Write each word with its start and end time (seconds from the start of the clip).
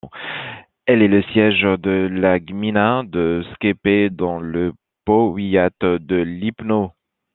Elle 0.87 1.03
est 1.03 1.07
le 1.07 1.21
siège 1.21 1.61
de 1.61 2.09
la 2.11 2.39
gmina 2.39 3.03
de 3.05 3.43
Skępe, 3.53 4.11
dans 4.11 4.39
le 4.39 4.73
powiat 5.05 5.69
de 5.79 6.15
Lipno. 6.15 6.93